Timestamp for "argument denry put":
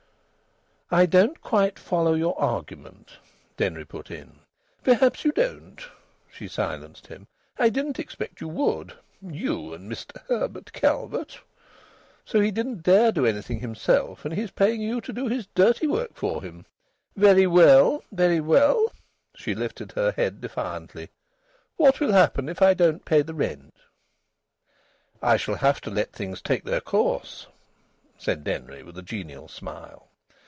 2.37-4.11